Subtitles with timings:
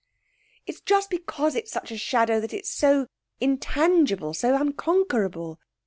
[0.65, 3.05] 'It's just because it's such a shadow that it's so
[3.39, 5.59] intangible so unconquerable.